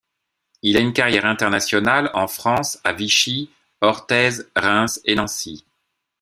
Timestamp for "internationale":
1.25-2.09